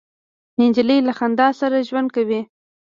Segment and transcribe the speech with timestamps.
[0.61, 2.41] نجلۍ له خندا سره ژوند کوي.